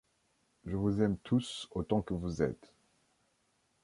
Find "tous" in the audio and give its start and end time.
1.19-1.67